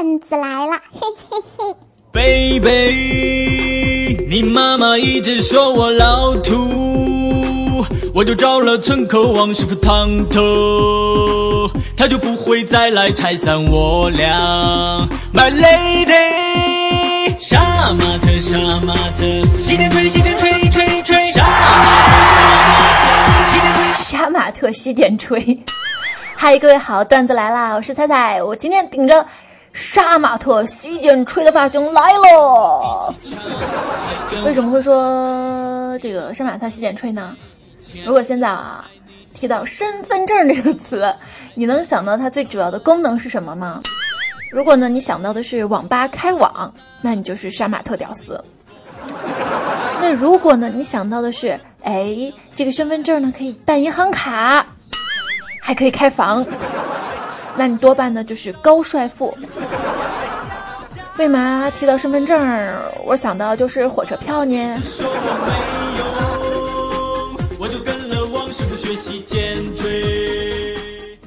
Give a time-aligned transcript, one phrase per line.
[0.00, 0.98] 段子来了，嘿
[1.28, 1.76] 嘿嘿。
[2.10, 7.84] baby，你妈妈一直说我老土，
[8.14, 15.06] 我就找了村口王师傅烫头，他就不会再来拆散我俩。
[15.34, 19.26] My lady，杀马特杀马特，
[19.58, 21.30] 西天吹西天吹吹吹，
[23.92, 25.62] 杀马特西天吹。
[26.36, 27.74] 嗨，各位好，段子来啦！
[27.74, 29.26] 我是彩彩，我今天顶着。
[29.72, 33.14] 杀马特洗剪吹的发型来了。
[34.44, 37.36] 为什么会说这个杀马特洗剪吹呢？
[38.04, 38.88] 如果现在啊
[39.32, 41.14] 提到身份证这个词，
[41.54, 43.80] 你能想到它最主要的功能是什么吗？
[44.50, 48.42] 如果呢你想到的是网吧开网，那你就是杀马特屌丝。
[50.00, 54.66] 那如果呢你想到的是，哎，这个身份证呢可以办银行卡，
[55.62, 56.44] 还可以开房。
[57.56, 59.36] 那你多半呢就是高帅富。
[61.18, 62.40] 为嘛提到身份证，
[63.04, 64.78] 我想到就是火车票呢？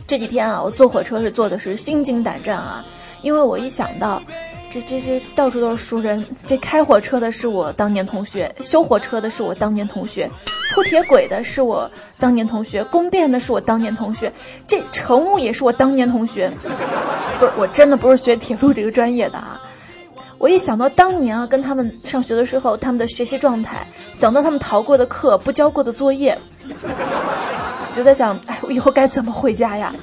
[0.07, 2.83] 这几天啊，我坐火车是坐的是心惊胆战啊，
[3.21, 4.21] 因为我一想到。
[4.73, 10.27] 这这这到处都是熟人，这开火车的是我当年同学，修火车的是我当年同学，
[10.73, 14.33] 铺铁轨的是我当年同学，供电的是我当年同学，
[14.67, 16.51] 这乘务也是我当年同学。
[17.37, 19.61] 不是，我真的不是学铁路这个专业的啊！
[20.39, 26.35] 我一想到当年啊，跟他们上学的时候，他们的学习状态，想到他们逃过的课、不交过的作业，
[26.67, 29.93] 我就在想，哎，我以后该怎么回家呀？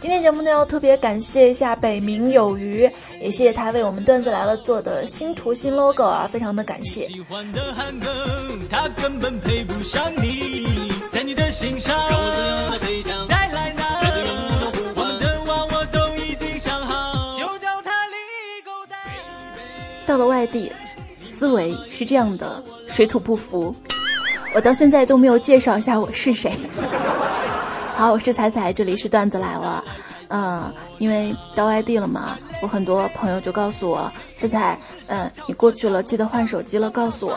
[0.00, 2.88] 今天节目呢，要特别感谢一下北冥有鱼，
[3.20, 7.08] 也谢谢他为我们段子来了做的新图新 logo 啊，非常的感谢。
[20.06, 20.72] 到了外地，
[21.20, 23.74] 思维是这样的，水土不服。
[24.54, 26.52] 我到现在都没有介绍一下我是谁。
[27.94, 29.77] 好，我是彩彩，这里是段子来了。
[30.28, 34.78] 嗯，因为到外地了嘛，我很多朋友就告诉我，彩彩，
[35.08, 37.36] 嗯，你过去了，记得换手机了，告诉我，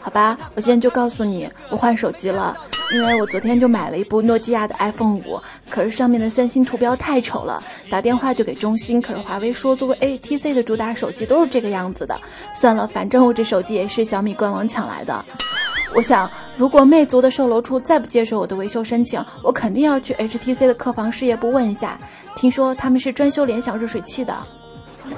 [0.00, 0.36] 好吧？
[0.54, 2.56] 我现在就告诉你，我换手机了，
[2.92, 12.18] 因为我昨天就买了一部诺基亚的 iPhone 五，可是上面的三星图标太丑了，打电话就给中兴，可是华为说作为 ATC 的主打手机都是这个样子的，
[12.54, 15.24] 算了，反正我这手机也是小米官网抢来的。
[15.94, 21.98] 我想，如果魅族的售楼处再不接受我的维修申请，我肯定要去 HTC 的客房事业部问一下。
[22.36, 24.36] 听说他们是专修联想热水器的。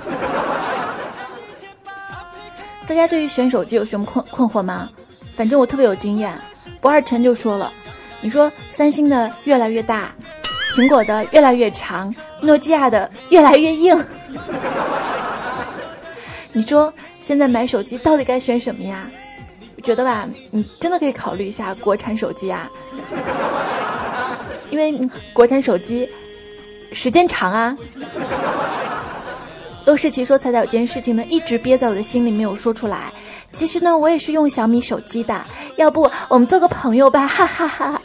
[2.87, 4.89] 大家对于选手机有什么困困惑吗？
[5.33, 6.33] 反正我特别有经验。
[6.81, 7.73] 不二臣就说了
[8.23, 10.15] ：“你说三星的越来越大，
[10.71, 13.97] 苹果的越来越长，诺基亚的越来越硬。
[16.53, 19.11] 你说现在买手机到底该选什么呀？”
[19.85, 22.71] 觉得吧，你真的可以考虑一下国产手机啊，
[24.71, 24.99] 因为
[25.33, 26.09] 国产手机
[26.93, 27.77] 时间长啊。
[29.87, 33.13] 陆世奇说：“彩彩有件事情呢，一直憋在我的心里没有说出来。
[33.53, 35.45] 其实呢，我也是用小米手机的，
[35.77, 38.01] 要不我们做个朋友吧？”哈哈哈。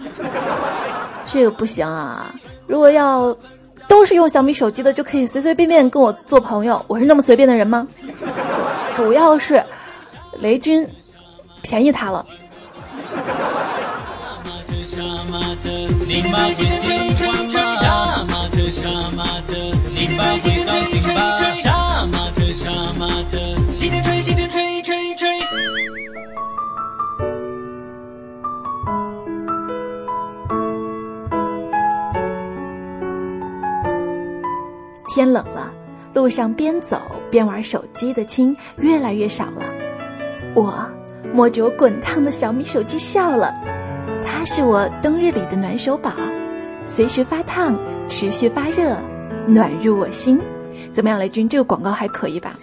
[1.25, 2.35] 这个不行啊！
[2.68, 3.34] 如果要
[3.88, 6.84] 都是用小米手机的，就可以随随便便跟我做朋友。
[6.88, 7.88] 我是那么随便的人吗？
[8.94, 9.63] 主要是
[10.41, 10.85] 雷军。
[11.62, 12.25] 便宜他了。
[35.12, 35.74] 天冷了，
[36.14, 39.62] 路上边走边玩手机的亲越来越少了。
[40.56, 40.99] 我。
[41.34, 43.53] 摸着滚烫的小米手机笑了，
[44.22, 46.12] 它是我冬日里的暖手宝，
[46.84, 48.95] 随时发烫，持续发热，
[49.47, 50.39] 暖入我心。
[50.92, 51.48] 怎么样，雷军？
[51.48, 52.54] 这个广告还可以吧？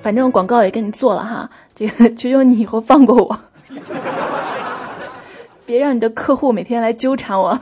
[0.00, 3.38] 反正广告也给你做了哈，这个求求你以后放过我，
[5.66, 7.58] 别让你的客户每天来纠缠我。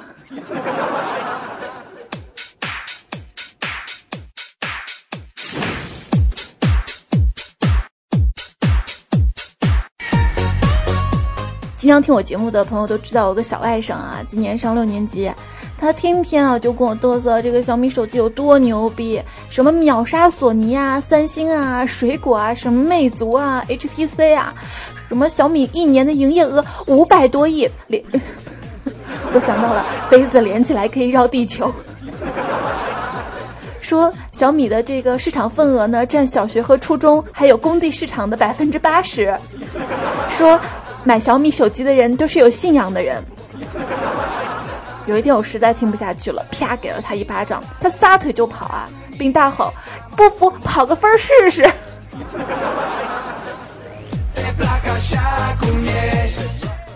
[11.76, 15.30] 经常听我节目的朋友都知道，我有个小外甥啊，今年上六年级，
[15.76, 19.20] 他天天啊就跟我嘚瑟这个小米手机有多牛逼，
[19.50, 24.54] 什么秒杀索尼啊、三星啊、水果啊、什么魅族啊、HTC 啊，
[25.06, 28.02] 什么小米一年的营业额五百多亿，连
[29.34, 31.70] 我想到了杯子连起来可以绕地球。
[33.82, 39.38] 说小米的这个市场份额呢，占小学和初中还有工地市场的百分之八十。
[40.28, 40.58] 说
[41.06, 43.22] 买小米手机的人都是有信仰的人。
[45.06, 49.72] 有一天我实在听不下去了，啪给了他一巴掌，他撒腿就跑啊，并大吼
[50.16, 51.62] ：“不服跑个分试试！”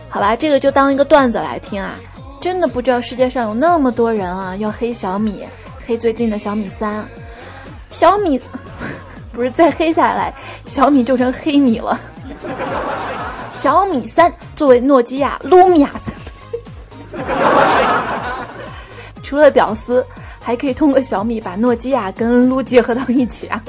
[0.08, 1.92] 好吧，这个就当一个段子来听啊。
[2.40, 5.46] 真的不知道世界上有那么多人啊，要黑小米，
[5.86, 7.04] 黑最近的小米三，
[7.90, 8.42] 小米
[9.32, 10.34] 不是再黑下来，
[10.66, 11.96] 小米就成黑米了。
[13.50, 15.90] 小米三作为诺基亚、卢米亚，
[19.22, 20.04] 除了屌丝，
[20.40, 23.62] 还可以通过小米把诺基亚跟卢结合到一起啊。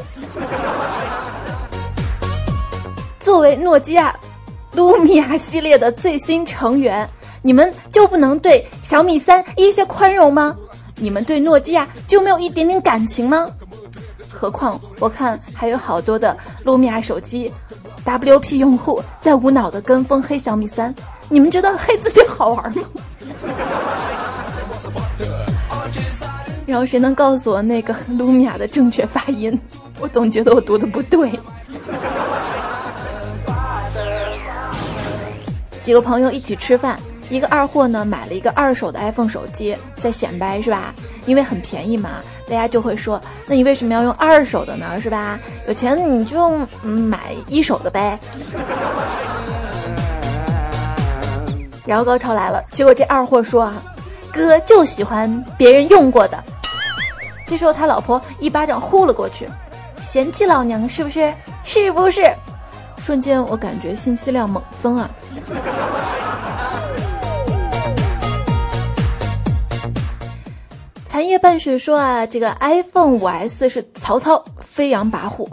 [3.20, 4.16] 作为诺基亚、
[4.74, 7.08] 卢米亚系列的最新成员。
[7.44, 10.56] 你们就不能对小米三一些宽容吗？
[10.98, 13.48] 你们对诺基亚就没有一点点感情吗？
[14.30, 17.52] 何况我看还有好多的卢米亚手机
[18.06, 20.94] WP 用户在无脑的跟风黑小米三，
[21.30, 22.84] 你们觉得黑自己好玩吗？
[26.66, 29.60] 然后谁能告诉我那个卢米亚的正确发音？
[30.00, 31.32] 我总觉得我读的不对。
[35.82, 37.00] 几个朋友一起吃饭。
[37.30, 40.94] 一个二货呢，买了一个二手的 iPhone 手机，在显摆是吧？
[41.26, 42.20] 因为很便宜嘛，
[42.52, 45.00] 大家就会说，那你为什么要用二手的呢？
[45.00, 45.40] 是吧？
[45.70, 48.20] 有钱你就买一手的呗。
[51.86, 53.82] 然后高潮来了，结果这二货说啊，
[54.34, 56.44] 哥就喜欢别人用过的。
[57.48, 59.48] 这时候他老婆一巴掌呼了过去，
[60.02, 61.34] 嫌弃老娘是不是？
[61.64, 62.30] 是不是？
[62.98, 65.10] 瞬间我感觉信息量猛增啊。
[71.12, 75.46] 残夜半雪说啊，这个 iPhone 五 S 是曹操飞扬跋扈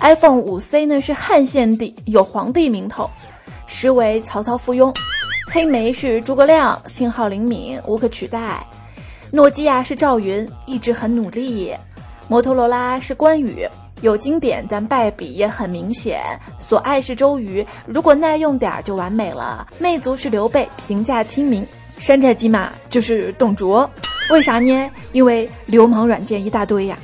[0.00, 3.10] ，iPhone 五 C 呢是汉献帝有皇帝名头，
[3.66, 4.90] 实为曹操附庸。
[5.52, 8.66] 黑莓是诸葛亮，信号灵敏无可取代。
[9.30, 11.74] 诺基亚是赵云，一直很努力。
[12.26, 13.68] 摩托罗拉是关羽，
[14.00, 16.22] 有经典但败笔也很明显。
[16.58, 19.66] 所爱是周瑜，如果耐用点就完美了。
[19.78, 21.66] 魅族是刘备，评价亲民。
[21.98, 23.88] 山寨机嘛就是董卓。
[24.30, 24.90] 为啥呢？
[25.12, 26.96] 因为流氓软件一大堆呀。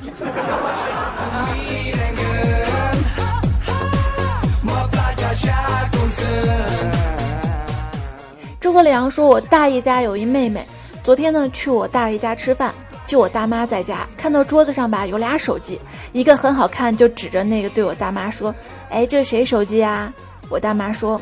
[8.60, 10.66] 诸葛亮说：“我大爷家有一妹妹，
[11.02, 12.74] 昨天呢去我大爷家吃饭，
[13.06, 15.80] 就我大妈在家，看到桌子上吧有俩手机，
[16.12, 18.54] 一个很好看，就指着那个对我大妈说
[18.90, 20.12] ：‘哎，这是谁手机啊？’
[20.48, 21.20] 我大妈说：‘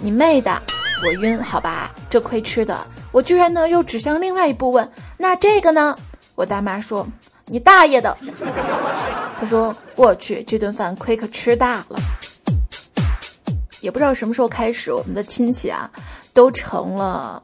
[0.00, 0.62] 你妹的。’
[1.04, 2.86] 我晕，好吧，这亏吃的。
[3.10, 4.88] 我居然呢又指向另外一部问，
[5.18, 5.96] 那这个呢？
[6.34, 7.06] 我大妈说
[7.46, 8.16] ：“你大爷的！”
[9.38, 11.98] 他说：“我去，这顿饭亏可吃大了。”
[13.82, 15.90] 也不知道什么时候开始，我们的亲戚啊
[16.32, 17.42] 都成了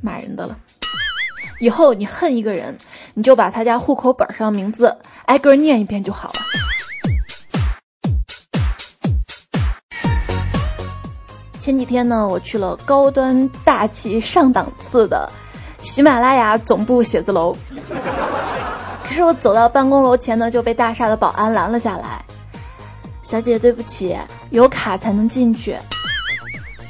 [0.00, 0.56] 骂人的了。
[1.60, 2.78] 以后你恨一个人，
[3.14, 4.96] 你就把他家户口本上名字
[5.26, 6.40] 挨个念一遍就好了。
[11.60, 15.30] 前几天呢，我去了高端大气上档次的
[15.82, 17.56] 喜马拉雅总部写字楼，
[19.04, 22.24] 可是我走到办公楼前呢，就被大厦的保安拦了下来。
[23.22, 24.16] 小姐，对不起，
[24.50, 25.76] 有卡才能进去，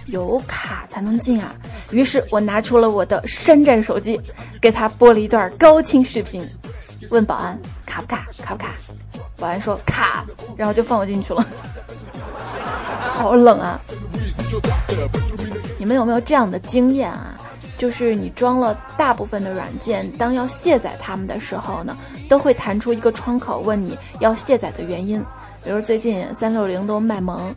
[0.06, 1.52] 有卡才能进啊。
[1.90, 4.20] 于是我拿出了我的山寨手机，
[4.60, 6.48] 给他播了一段高清视频，
[7.10, 8.70] 问保安卡不卡，卡不卡？
[9.36, 10.24] 保安说卡，
[10.56, 11.44] 然后就放我进去了。
[13.10, 13.80] 好冷啊！
[15.78, 17.34] 你们有没有这样的经验啊？
[17.76, 21.96] 就是你装了大部分的软件，当要卸载它们的时候呢，
[22.28, 25.24] 都会弹出一个窗口，问你要卸载的原因。
[25.62, 27.54] 比如最近三六零都卖萌，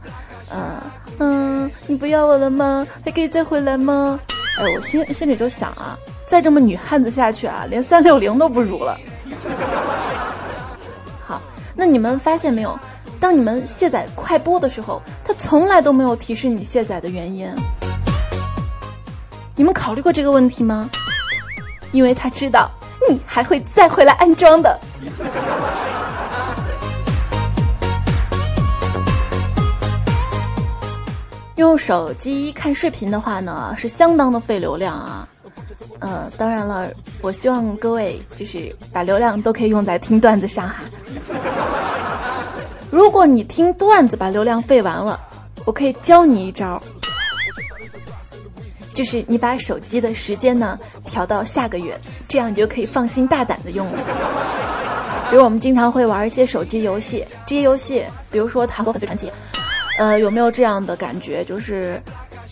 [0.53, 0.79] 嗯
[1.17, 2.86] 嗯，你不要我了吗？
[3.03, 4.19] 还可以再回来吗？
[4.60, 8.95] 哎，我心心里就想啊，再这么女汉子下去啊，连三六零都不如了。
[11.19, 11.41] 好，
[11.74, 12.77] 那你们发现没有？
[13.22, 17.48] 当你们卸载快播的时候，它从来都没有提示你卸载的原因。
[19.56, 20.90] 你们考虑过这个问题吗？
[21.92, 22.72] 因为他知道
[23.08, 24.80] 你还会再回来安装的。
[31.58, 35.28] 用手机看视频的话呢，是相当的费流量啊。
[36.00, 36.90] 呃，当然了，
[37.22, 40.78] 我希望各位就是把流量都可以用在听段子上哈。
[42.91, 45.19] 如果你听段子把流量费完了，
[45.65, 46.79] 我可以教你一招，
[48.93, 54.00] 就是你把手机的时间呢调到下个月，这样你就可以放心大胆的用了。
[55.29, 59.27] 比如我们经常会玩一些手机游戏，这些游戏，比如说《塔罗粉碎传奇》，
[59.98, 61.45] 呃，有没有这样的感觉？
[61.45, 62.01] 就是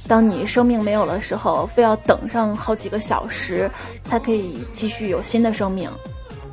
[0.08, 3.70] 当你生命没有的时候，非要等上好几个小时
[4.06, 5.90] 才可以继续有新的生命，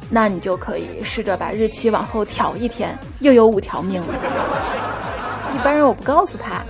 [0.08, 4.08] 那你就可以试着把日期往后调一天，又有五条命了。
[5.54, 6.64] 一般人我不告诉他。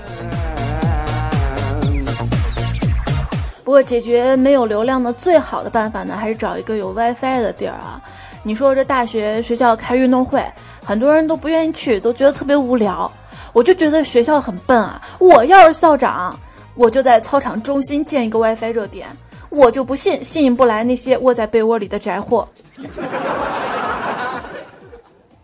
[3.62, 8.00] 不过解决没有流量的最好的办法呢，还是找一个有 WiFi 的地儿啊。
[8.44, 10.40] 你说这大学学校开运动会，
[10.84, 13.10] 很多人都不愿意去，都觉得特别无聊。
[13.52, 15.02] 我就觉得学校很笨啊！
[15.18, 16.38] 我要是校长，
[16.76, 19.08] 我就在操场中心建一个 WiFi 热点，
[19.56, 22.46] 我就不信吸引不来那些窝在被窝里的宅货。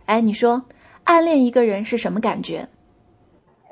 [0.04, 0.62] 哎，你说
[1.04, 2.68] 暗恋一个人是什么感觉？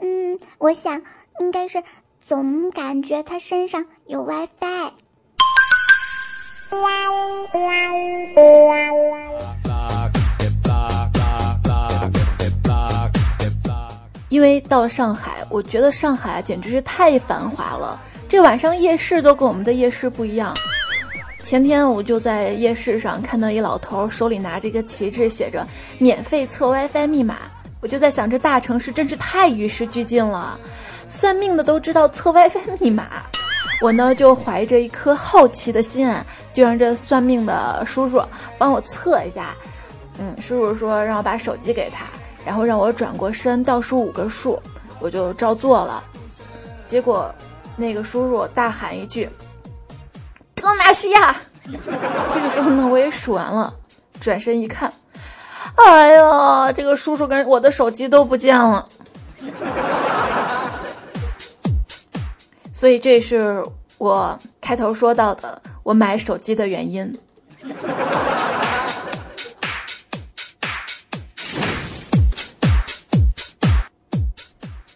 [0.00, 1.02] 嗯，我想
[1.40, 1.82] 应该是
[2.18, 4.92] 总感觉他身上有 WiFi。
[14.30, 18.00] 因为到了上海，我觉得上海简直是太繁华了。
[18.31, 20.55] 这晚上夜市都跟我们的夜市不一样。
[21.43, 25.67] 前天我就在夜市上看到一老头手里拿着一个旗帜，写着
[25.99, 27.39] “免费测 WiFi 密码”。
[27.83, 30.57] 我就在想，这大城市真是太与时俱进了，
[31.09, 33.09] 算命的都知道测 WiFi 密码。
[33.81, 36.09] 我呢就怀着一颗好奇的心，
[36.53, 38.23] 就让这算命的叔叔
[38.57, 39.57] 帮我测一下。
[40.21, 42.07] 嗯，叔叔说让我把手机给他。
[42.47, 44.63] 然后让我转过身倒数五个数，
[45.01, 46.05] 我就照做了。
[46.87, 47.33] 结果，
[47.81, 49.29] 那个叔叔大喊一句
[50.55, 51.35] ：“德玛西亚！”
[52.31, 53.75] 这个时候呢，我也数完了，
[54.21, 54.93] 转身一看，
[55.77, 58.87] 哎呀，这个叔叔跟我的手机都不见了。
[62.73, 63.65] 所以这是
[63.99, 67.19] 我开头说到的我买手机的原因。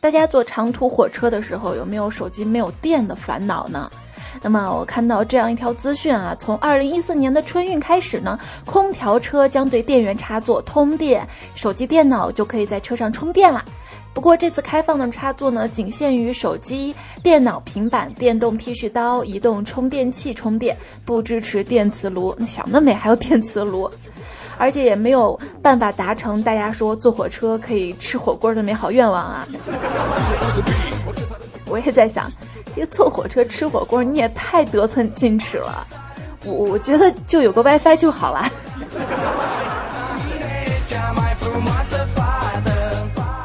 [0.05, 3.91] 大家坐长途火车的时候有没有手机没有电的烦恼呢？
[4.43, 13.65] 那么我看到这样一条资讯啊，从二零一四年的春运开始呢，空调车将对电源插座通电，手机、电脑就可以在车上充电了。
[14.13, 22.35] 不过这次开放的插座呢，仅限于手机、电脑、平板、电动剃须刀、移动充电器充电，不支持电磁炉。
[22.37, 23.91] 那小妹妹还有电磁炉。
[24.57, 29.47] 而且也没有办法达成大家说坐火车可以吃火锅的美好愿望啊！
[31.67, 32.31] 我也在想，
[32.75, 35.87] 这个坐火车吃火锅你也太得寸进尺了。
[36.45, 38.49] 我我觉得就有个 WiFi 就好了。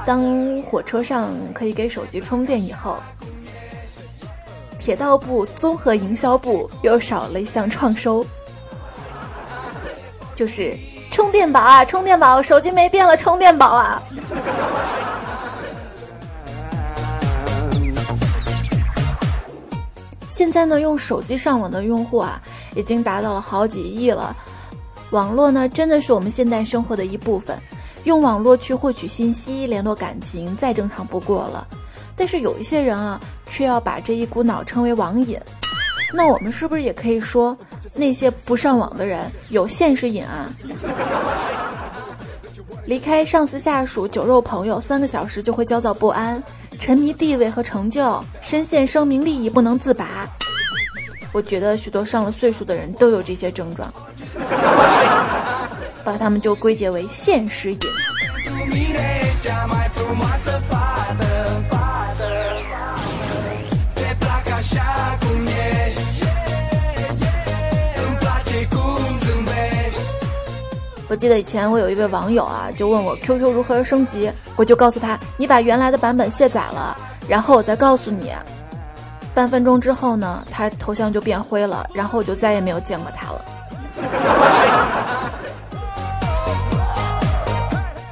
[0.06, 2.98] 当火车上可以给手机充电以后，
[4.78, 8.26] 铁道部综合营销部又少了一项创收，
[10.36, 10.78] 就是。
[11.20, 12.42] 充电宝啊，充电宝！
[12.42, 14.02] 手机没电了，充电宝啊！
[20.30, 22.42] 现在呢，用手机上网的用户啊，
[22.74, 24.34] 已经达到了好几亿了。
[25.10, 27.60] 网络呢，真的是我们现代生活的一部分。
[28.06, 31.68] 用网络去获取信息、联络感情，再正常不过了。
[32.16, 35.38] 但是有一些人啊，却要把这一股脑称为网瘾。
[36.12, 37.58] 那我们是不是也可以说，
[37.94, 40.50] 那些不上网的人有现实瘾啊？
[42.86, 46.42] 离开上司下属、酒肉朋友三个小时就会焦躁不安，
[46.80, 50.28] 沉迷地位和成就，深陷声名利益不能自拔。
[51.32, 53.94] 我觉得许多上了岁数的人都有这些症状，
[56.04, 57.80] 把他们就归结为现实瘾。
[71.10, 76.96] 我记得以前我有一位网友啊，就问我 QQ 如何升级，我就告诉他，你把原来的版本卸载了，
[77.28, 78.32] 然后我再告诉你。
[79.34, 83.44] 半分钟之后呢，他头像就变灰了，然后我就再也没有见过他了。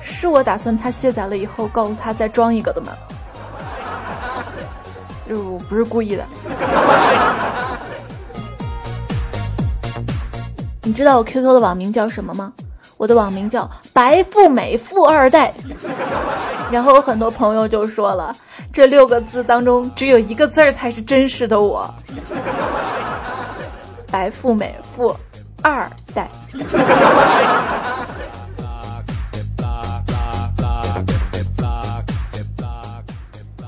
[0.02, 2.94] 是我打算他卸载了以后告诉他再装一个的吗？
[5.28, 6.26] 就我不是故意的。
[10.82, 12.52] 你知道我 QQ 的网名叫什么吗？
[12.98, 15.54] 我的网名叫白富美富二代，
[16.72, 18.36] 然后很多朋友就说了，
[18.74, 21.94] 这六个字当中只有一个字儿才是真实的我，
[24.10, 25.16] 白富美富
[25.62, 26.28] 二代。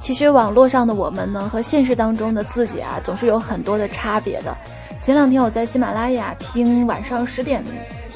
[0.02, 4.58] 其实网络上的我们呢，和现实当中的自己啊，总是有很多的差别的。
[5.00, 7.64] 前两天我在喜马拉雅听晚上十点。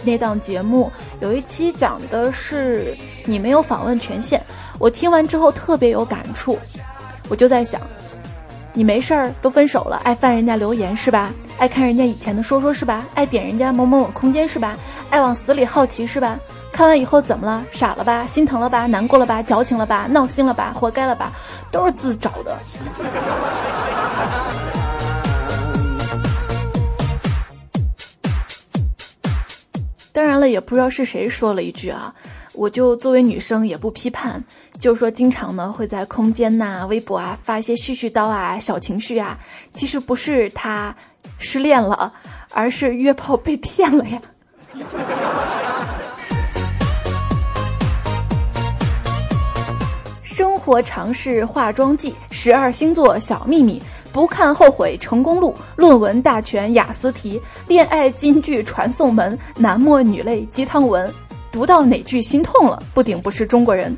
[0.04, 4.42] 那档节目，有一期讲的是你没有访问权限。
[4.80, 6.58] 我听完之后特别有感触，
[7.30, 7.80] 我就在想，
[8.74, 11.32] 你没事儿都分手了，爱翻人家留言是吧？
[11.58, 13.06] 爱看人家以前的说说是吧？
[13.14, 14.76] 爱点人家某某某空间是吧？
[15.10, 16.38] 爱往死里好奇是吧？
[16.72, 17.64] 看完以后怎么了？
[17.70, 18.26] 傻了吧？
[18.26, 18.88] 心疼了吧？
[18.88, 19.44] 难过了吧？
[19.44, 20.08] 矫情了吧？
[20.10, 20.74] 闹心了吧？
[20.76, 21.32] 活该了吧？
[21.72, 22.58] 都是自找的。
[30.14, 32.14] 当然了，也不知道是谁说了一句啊，
[32.54, 34.42] 我就作为女生也不批判，
[34.80, 39.38] 就是说经常呢会在空间呐、微博啊发一些絮絮叨啊、小情绪啊，
[39.72, 40.96] 其实不是他
[41.40, 42.14] 失恋了，
[42.52, 44.22] 而是约炮被骗了呀。
[50.64, 53.82] 活常识化妆记，十二星座小秘密，
[54.14, 61.14] 不看后悔成功路，论文大全雅思题，恋爱金句传送门，男默女泪鸡汤文，
[61.52, 62.82] 读到哪句心痛了？
[62.94, 63.96] 不顶不是中国人。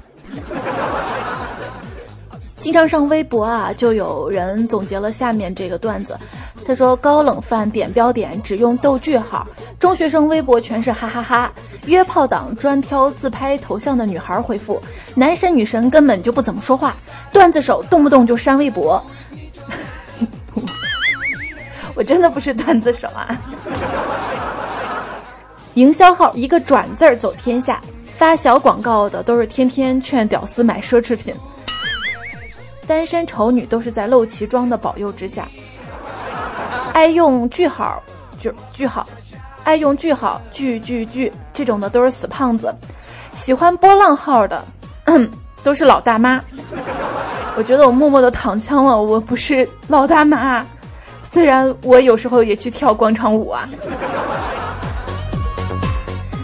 [2.65, 6.17] 经常上微博啊，就有人总结了下面这个段子。
[6.65, 11.53] 他说：“高冷范点标点只用逗句号，中学生微博全是哈哈哈。
[11.86, 14.81] 约炮党专挑自拍头像的女孩回复，
[15.13, 16.98] 男神女神根本就不怎么说话。
[17.31, 19.00] 段子手动不动就删微博。
[21.93, 23.39] 我真的不是段子手啊。
[25.75, 31.31] 营销号一个转字儿走天下，发小广告的都是天天劝屌丝买奢侈品。”
[32.88, 35.48] 单身丑女都是在露脐装的保佑之下，
[36.94, 38.01] 爱用句号，
[38.39, 39.08] 句句号，
[39.63, 42.74] 爱用句号，句句句，这种的都是死胖子。
[43.34, 44.63] 喜欢波浪号的，
[45.63, 46.42] 都是老大妈。
[47.58, 50.65] 我觉得我默默的躺枪了，我不是老大妈，
[51.24, 53.68] 虽然我有时候也去跳广场舞啊。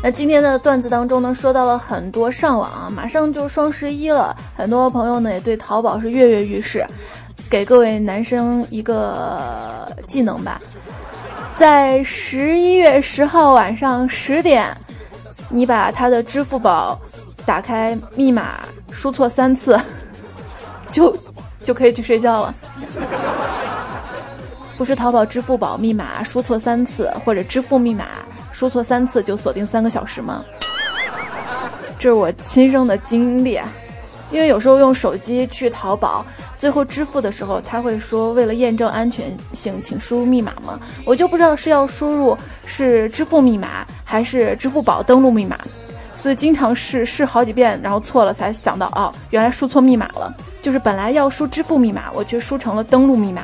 [0.04, 6.84] 那今天的段子当中呢，说到了很多上网啊，马上就双十一了，很多朋友呢也对淘宝是跃跃欲试。
[7.48, 10.60] 给各位男生一个技能吧，
[11.56, 14.76] 在十一月十号晚上十点，
[15.50, 17.00] 你把他的支付宝
[17.46, 18.62] 打开，密码
[18.92, 19.80] 输错三次，
[20.92, 21.16] 就
[21.64, 22.56] 就可以去睡觉了。
[24.80, 28.06] 不是淘宝支付宝密码输错三次，或者支付密码。
[28.52, 30.44] 输错三次就锁定三个小时吗？
[31.98, 33.60] 这是我亲身的经历，
[34.32, 36.26] 因为有时候用手机去淘宝，
[36.58, 40.80] 最后支付的时候，他会说为了验证安全性，请输入密码吗？
[41.06, 42.36] 我就不知道是要输入
[42.66, 45.58] 是支付密码还是支付宝登录密码，
[46.16, 53.44] 所以经常试试好几遍，然后错了才想到哦，原来输错密码了，就是本来要输支付密码，我却输成了登录密码。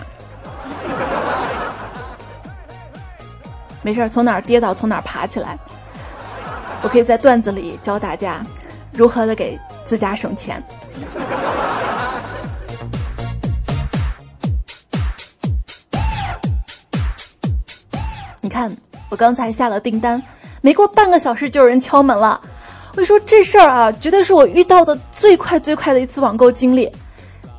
[3.82, 5.58] 没事儿，从哪儿跌倒从哪儿爬起来。
[6.82, 8.46] 我可以在段子里教大家
[8.92, 10.62] 如何的给自家省钱。
[18.42, 18.76] 你看，
[19.10, 20.22] 我刚才下了订单，
[20.62, 22.40] 没过半个小时就有人敲门了。
[22.96, 26.92] 我说这事儿啊，绝对是我遇到的最快最快的一次网购经历。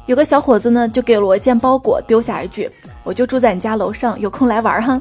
[0.06, 2.70] 有个小伙子呢，就给了我一件包裹，丢下一句
[3.04, 5.00] ：“我就住在你家楼上，有空来玩哈。”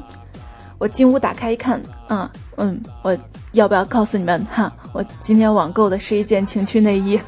[0.78, 3.16] 我进屋打开一看，嗯嗯，我
[3.52, 4.72] 要不要告诉你们哈？
[4.92, 7.20] 我今天网购的是一件情趣内衣。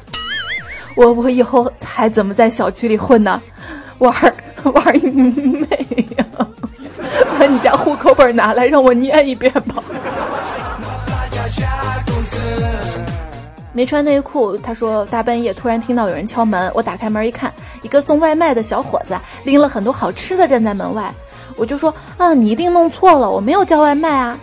[0.95, 3.41] 我 我以后还怎么在小区里混呢？
[3.99, 4.13] 玩
[4.63, 5.21] 玩你
[5.53, 5.67] 妹
[6.17, 6.25] 呀！
[7.37, 9.83] 把你家户口本拿来，让我念一遍吧。
[13.73, 21.13] 没穿内裤，他说大半夜突然听到有人敲门，我打开门一看，一个送外卖的小伙子拎了很多好吃的站在门外。
[21.55, 24.39] 我就说啊，你一定弄错了，我没有叫外卖啊。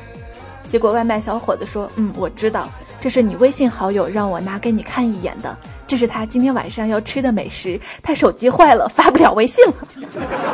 [0.66, 2.68] 结果外卖小伙子说，嗯，我知道，
[3.00, 7.80] 这是你微信好友让我拿给你看一眼的，这是他今天晚上要吃的美食。
[8.02, 9.74] 他手机坏了，发不了微信了。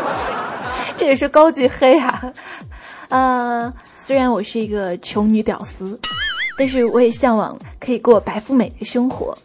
[0.97, 2.33] 这也是高级黑啊。
[3.09, 5.99] 呃，虽然我是一个穷女屌丝，
[6.57, 9.37] 但是我也向往可以过白富美的生活。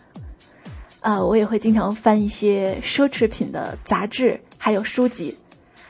[1.02, 5.36] 啊，我也会经常翻一些奢侈品的杂志，还有书籍。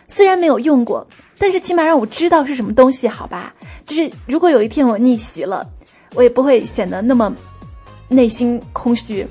[0.10, 3.54] 虽然没有用过，但是起码让我知道是什么东西，好吧？
[3.86, 5.66] 就是如果有一天我逆袭了，
[6.16, 7.34] 我也不会显得那么
[8.10, 9.26] 内心空虚，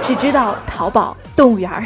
[0.00, 1.84] 只知道淘宝、动物园儿。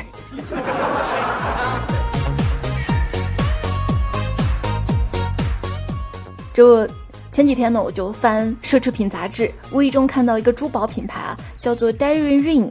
[6.52, 6.86] 就
[7.32, 12.70] 前几天呢，我就翻奢侈品杂志，无意中看到一个珠宝品牌啊，叫做 Diary Ring，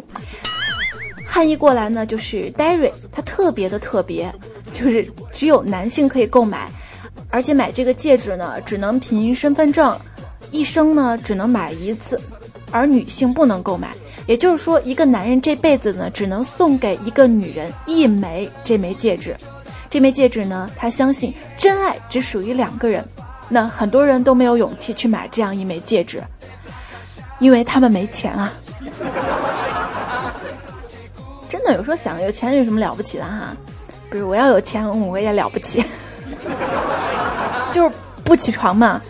[1.28, 4.34] 汉译过来呢就是 Diary，它特别的特别。
[4.76, 6.70] 就是只有男性可以购买，
[7.30, 9.98] 而且买这个戒指呢，只能凭身份证
[10.52, 12.20] 一生呢只能买一次，
[12.72, 13.96] 而女性不能购买。
[14.28, 19.34] 也就是说，一个男人这辈子呢只能送给一个女人一枚这枚戒指。
[19.90, 23.08] 这枚戒指呢，他相信真爱只属于两个人。
[23.48, 26.22] 那很多人都没有勇气去买这样一枚戒指，
[27.40, 28.52] 因为他们没钱啊。
[31.48, 33.56] 真的有时候想，有钱有什么了不起的哈？
[34.16, 35.84] 不是，我要有钱，我也了不起。
[37.70, 37.92] 就是
[38.24, 39.02] 不起床嘛，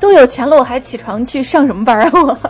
[0.00, 2.10] 都有钱了，我还起床去上什么班啊？
[2.12, 2.36] 我。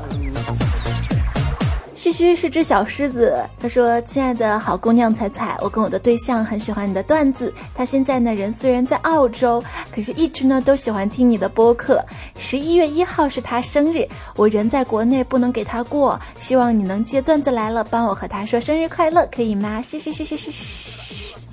[1.95, 7.53] 嘘嘘是只小狮子，他说：“亲爱的好姑娘彩彩，我跟我的对象很喜欢你的段子。
[7.75, 9.63] 他现在呢人虽然在澳洲，
[9.95, 12.03] 可是一直呢都喜欢听你的播客。
[12.39, 19.83] 十一月一号是他生日，我人在国内不能给他过，希望你能接段子来了，帮我和他说生日快乐，可以吗？
[19.83, 21.48] 谢谢谢谢谢谢。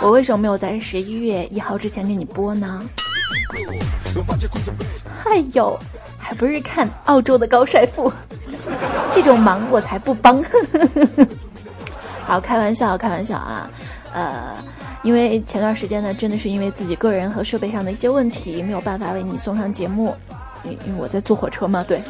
[0.00, 2.82] 我为什么没有在十一月一号之前给你播呢？
[5.26, 5.78] 哎呦，
[6.18, 8.12] 还不是看澳洲的高帅富。
[9.10, 10.42] ”这种忙我才不帮，
[12.24, 13.70] 好开玩笑，开玩笑啊，
[14.12, 14.56] 呃，
[15.02, 20.14] 因为前段时间呢，真的是因为自己个人和设备上的一些问题，没有办法为你送上节目，
[20.62, 22.00] 因因为我在坐火车嘛，对，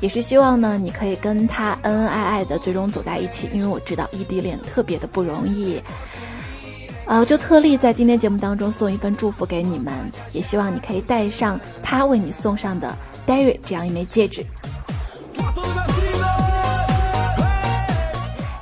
[0.00, 5.80] 也是希望呢，你可以跟他恩恩爱爱的最终走在一起，因为我知道异地恋特别的不容易。
[7.06, 9.94] 呃，就特例在今天节目当中送一份祝福给你们，
[10.32, 14.44] 也希望你可以带上他为你送上的 Derry 这样一枚戒指。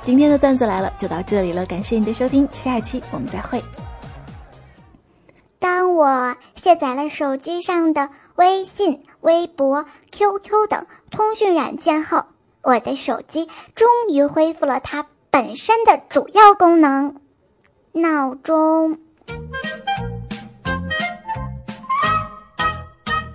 [0.03, 3.63] 今天的段子来了，就到这里了，感谢你的收听，下一期我们再会。
[5.57, 12.25] 当我卸载了手机上的微信、微博、QQ 等通讯软件后，
[12.61, 17.21] 我的手机终于恢复了它本身的主要功能。
[17.93, 18.99] 闹钟。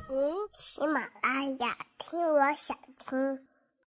[0.09, 3.50] 嗯，喜马拉雅，听我想听。